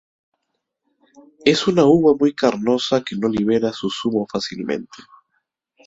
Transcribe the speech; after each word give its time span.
Es 1.45 1.67
una 1.67 1.85
uva 1.85 2.15
muy 2.19 2.33
carnosa 2.33 3.03
que 3.03 3.15
no 3.15 3.27
libera 3.29 3.71
su 3.71 3.87
zumo 3.91 4.25
fácilmente. 4.25 4.97